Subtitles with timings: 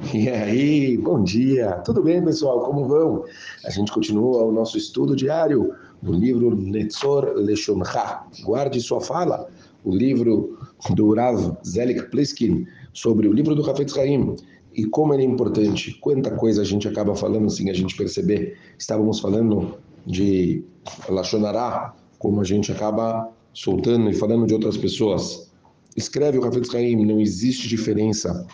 [0.00, 1.72] E aí, bom dia!
[1.84, 2.60] Tudo bem, pessoal?
[2.60, 3.24] Como vão?
[3.64, 9.48] A gente continua o nosso estudo diário do livro Netzor Leshoncha, Guarde Sua Fala,
[9.84, 10.56] o livro
[10.94, 14.36] do Rav Zelik Pliskin, sobre o livro do Hafetz Haim
[14.72, 15.98] e como ele é importante.
[16.00, 18.56] Quanta coisa a gente acaba falando sem a gente perceber.
[18.78, 20.64] Estávamos falando de
[21.08, 25.50] Lashonará, como a gente acaba soltando e falando de outras pessoas.
[25.96, 28.46] Escreve o Hafetz Haim, não existe diferença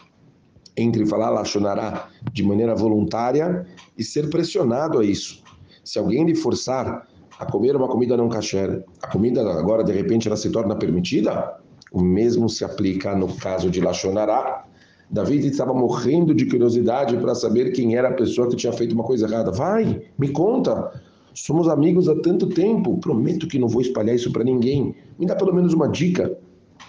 [0.76, 5.42] entre falar Lachonará de maneira voluntária e ser pressionado a isso.
[5.84, 7.06] Se alguém lhe forçar
[7.38, 11.58] a comer uma comida não kasher, a comida agora de repente ela se torna permitida,
[11.92, 14.64] o mesmo se aplica no caso de Lachonará.
[15.10, 19.04] David estava morrendo de curiosidade para saber quem era a pessoa que tinha feito uma
[19.04, 19.52] coisa errada.
[19.52, 20.90] Vai, me conta.
[21.34, 22.98] Somos amigos há tanto tempo.
[22.98, 24.94] Prometo que não vou espalhar isso para ninguém.
[25.18, 26.36] Me dá pelo menos uma dica.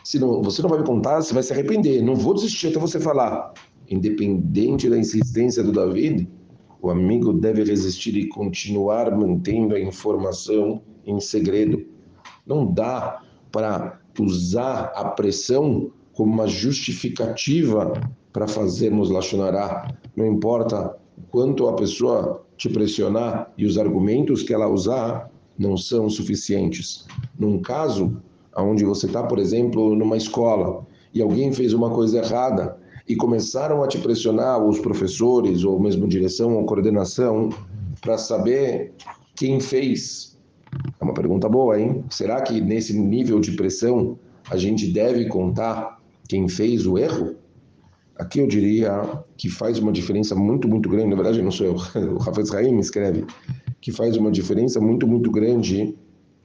[0.04, 2.02] Se não, você não vai me contar, você vai se arrepender.
[2.02, 3.54] Não vou desistir até você falar
[3.90, 6.28] independente da insistência do David,
[6.82, 11.86] o amigo deve resistir e continuar mantendo a informação em segredo.
[12.46, 17.94] Não dá para usar a pressão como uma justificativa
[18.32, 19.94] para fazermos Lachonará.
[20.16, 20.96] Não importa
[21.32, 27.06] quanto a pessoa te pressionar e os argumentos que ela usar não são suficientes.
[27.38, 28.22] Num caso
[28.58, 32.78] onde você está, por exemplo, numa escola e alguém fez uma coisa errada
[33.08, 37.50] e começaram a te pressionar os professores ou mesmo direção ou coordenação
[38.02, 38.94] para saber
[39.36, 40.38] quem fez.
[41.00, 42.04] É uma pergunta boa, hein?
[42.10, 44.18] Será que nesse nível de pressão
[44.50, 47.36] a gente deve contar quem fez o erro?
[48.18, 51.10] Aqui eu diria que faz uma diferença muito, muito grande.
[51.10, 51.74] Na verdade, não sou eu,
[52.14, 53.26] o Rafael Israel escreve
[53.82, 55.96] que faz uma diferença muito, muito grande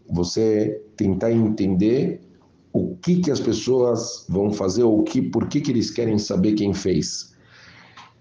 [0.07, 2.21] você tentar entender
[2.73, 6.53] o que, que as pessoas vão fazer ou que, por que, que eles querem saber
[6.53, 7.35] quem fez.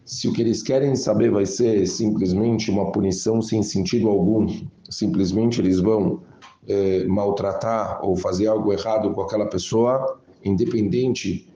[0.06, 4.48] Se o que eles querem saber vai ser simplesmente uma punição sem sentido algum,
[4.90, 6.22] simplesmente eles vão
[6.68, 11.48] é, maltratar ou fazer algo errado com aquela pessoa, independente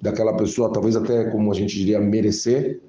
[0.00, 2.80] daquela pessoa, talvez até como a gente diria, merecer,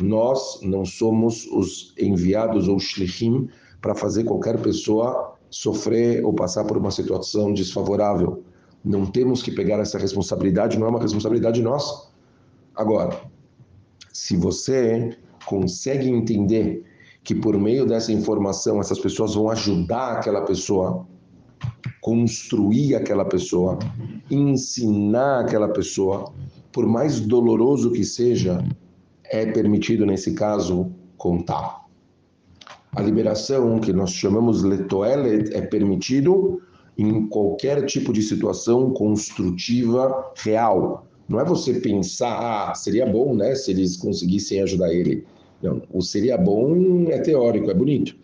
[0.00, 3.48] nós não somos os enviados ou shlichim
[3.80, 8.44] para fazer qualquer pessoa sofrer ou passar por uma situação desfavorável.
[8.84, 12.08] Não temos que pegar essa responsabilidade, não é uma responsabilidade nossa.
[12.74, 13.20] Agora,
[14.12, 15.16] se você
[15.46, 16.84] consegue entender
[17.24, 21.06] que por meio dessa informação essas pessoas vão ajudar aquela pessoa,
[22.00, 23.78] construir aquela pessoa,
[24.30, 26.32] ensinar aquela pessoa,
[26.72, 28.64] por mais doloroso que seja,
[29.24, 31.84] é permitido nesse caso contar.
[32.94, 36.62] A liberação que nós chamamos letoelet é permitido
[36.98, 41.06] em qualquer tipo de situação construtiva real.
[41.28, 45.24] Não é você pensar, ah, seria bom, né, se eles conseguissem ajudar ele.
[45.62, 48.16] Não, o seria bom é teórico, é bonito,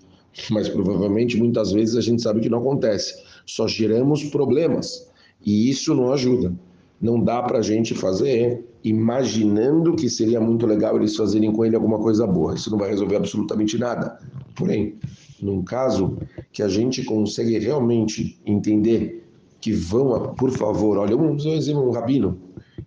[0.51, 3.15] mas provavelmente muitas vezes a gente sabe que não acontece.
[3.47, 5.09] Só geramos problemas
[5.45, 6.55] e isso não ajuda.
[7.01, 11.75] Não dá para a gente fazer imaginando que seria muito legal eles fazerem com ele
[11.75, 12.55] alguma coisa boa.
[12.55, 14.19] Isso não vai resolver absolutamente nada.
[14.55, 14.97] Porém,
[15.41, 16.19] num caso
[16.53, 19.27] que a gente consegue realmente entender
[19.61, 22.39] que vão, por favor, olha, um exemplo, um rabino,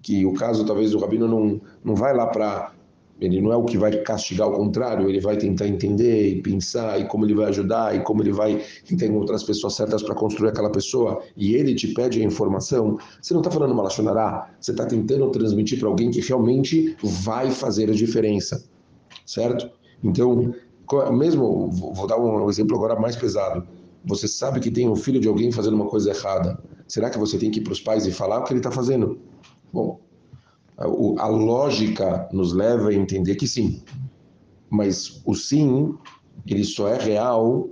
[0.02, 2.72] que o caso talvez o rabino não, não vai lá para
[3.20, 7.00] ele não é o que vai castigar, ao contrário, ele vai tentar entender e pensar
[7.00, 10.14] e como ele vai ajudar e como ele vai tentar encontrar as pessoas certas para
[10.14, 12.98] construir aquela pessoa e ele te pede a informação.
[13.22, 17.50] Você não está falando uma lachonará, você está tentando transmitir para alguém que realmente vai
[17.50, 18.64] fazer a diferença,
[19.26, 19.70] certo?
[20.04, 20.54] Então,
[21.12, 23.68] mesmo, vou dar um exemplo agora mais pesado.
[24.06, 26.58] Você sabe que tem um filho de alguém fazendo uma coisa errada.
[26.88, 28.72] Será que você tem que ir para os pais e falar o que ele está
[28.72, 29.20] fazendo?
[29.74, 30.00] Bom,
[30.78, 33.82] a lógica nos leva a entender que sim.
[34.70, 35.96] Mas o sim,
[36.46, 37.70] ele só é real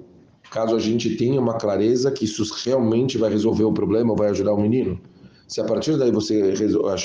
[0.51, 4.53] caso a gente tenha uma clareza que isso realmente vai resolver o problema, vai ajudar
[4.53, 4.99] o menino.
[5.47, 6.53] Se a partir daí você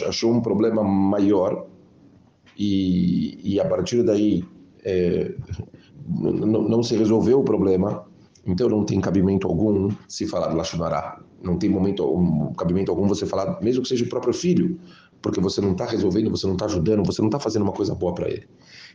[0.06, 1.66] achou um problema maior
[2.56, 4.44] e, e a partir daí
[4.84, 5.34] é,
[6.06, 8.04] não se resolveu o problema,
[8.46, 11.20] então não tem cabimento algum se falar de Lachonará.
[11.42, 14.78] Não tem momento, um, cabimento algum você falar, mesmo que seja o próprio filho,
[15.22, 17.94] porque você não está resolvendo, você não está ajudando, você não está fazendo uma coisa
[17.94, 18.46] boa para ele.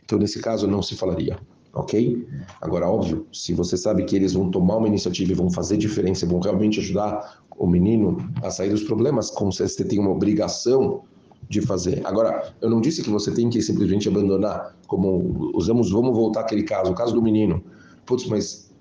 [0.04, 1.38] Então, nesse caso, não se falaria,
[1.72, 2.26] ok?
[2.60, 6.26] Agora, óbvio, se você sabe que eles vão tomar uma iniciativa e vão fazer diferença,
[6.26, 11.04] vão realmente ajudar o menino a sair dos problemas, como você tem uma obrigação
[11.48, 12.02] de fazer.
[12.04, 16.62] Agora, eu não disse que você tem que simplesmente abandonar, como usamos, vamos voltar àquele
[16.64, 17.62] caso, o caso do menino.
[18.04, 18.72] Putz, mas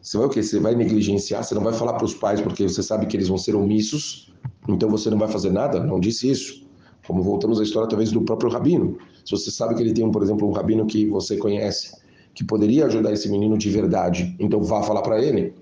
[0.00, 0.42] você vai o quê?
[0.42, 3.28] Você vai negligenciar, você não vai falar para os pais porque você sabe que eles
[3.28, 4.32] vão ser omissos,
[4.68, 5.80] então você não vai fazer nada?
[5.80, 6.65] Não disse isso.
[7.06, 8.98] Como voltamos à história talvez do próprio rabino.
[9.24, 11.96] Se você sabe que ele tem, por exemplo, um rabino que você conhece,
[12.34, 15.54] que poderia ajudar esse menino de verdade, então vá falar para ele.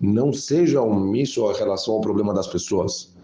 [0.00, 3.14] Não seja omisso em relação ao problema das pessoas.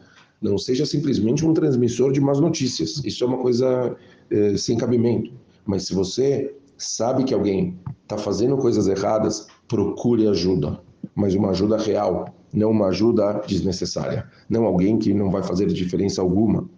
[0.40, 3.02] Não seja simplesmente um transmissor de más notícias.
[3.04, 3.96] Isso é uma coisa
[4.30, 5.32] eh, sem cabimento.
[5.66, 10.80] Mas se você sabe que alguém está fazendo coisas erradas, procure ajuda.
[11.14, 14.28] Mas uma ajuda real, não uma ajuda desnecessária.
[14.48, 16.68] Não alguém que não vai fazer diferença alguma.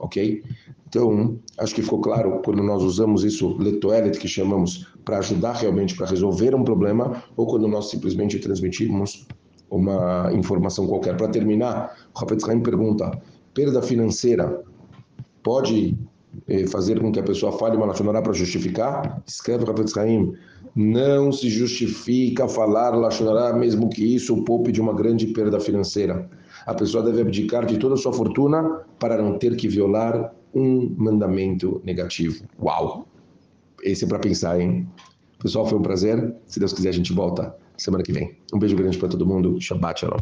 [0.00, 0.42] Ok?
[0.88, 5.94] Então, acho que ficou claro quando nós usamos isso, letoelet, que chamamos, para ajudar realmente
[5.94, 9.28] para resolver um problema, ou quando nós simplesmente transmitimos
[9.70, 11.16] uma informação qualquer.
[11.16, 13.22] Para terminar, o Hafetz Haim pergunta:
[13.54, 14.64] perda financeira
[15.44, 15.96] pode
[16.48, 19.22] eh, fazer com que a pessoa fale uma Lachonará para justificar?
[19.24, 20.32] Escreve Hafetz Haim:
[20.74, 26.28] não se justifica falar Lachonará, mesmo que isso poupe de uma grande perda financeira.
[26.66, 30.94] A pessoa deve abdicar de toda a sua fortuna para não ter que violar um
[30.96, 32.44] mandamento negativo.
[32.60, 33.06] Uau!
[33.82, 34.86] Esse é para pensar, hein?
[35.38, 36.34] Pessoal, foi um prazer.
[36.46, 38.36] Se Deus quiser, a gente volta semana que vem.
[38.52, 39.60] Um beijo grande para todo mundo.
[39.60, 40.18] Shabbat shalom.